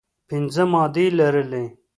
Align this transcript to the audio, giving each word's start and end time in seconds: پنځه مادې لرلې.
پنځه 0.29 0.63
مادې 0.71 1.05
لرلې. 1.17 1.65